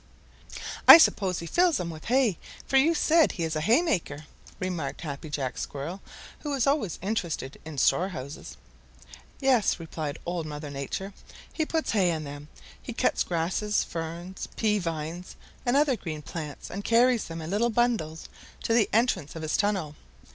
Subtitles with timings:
[0.87, 4.25] "I suppose he fills them with hay, for you said he is a haymaker,"
[4.59, 6.01] remarked Happy Jack Squirrel,
[6.39, 8.57] who is always interested in storehouses.
[9.39, 11.13] "Yes," replied Old Mother Nature,
[11.53, 12.47] "he puts hay in them.
[12.81, 15.35] He cuts grasses, ferns, pea vines
[15.67, 18.27] and other green plants and carries them in little bundles
[18.63, 19.95] to the entrance to his tunnel.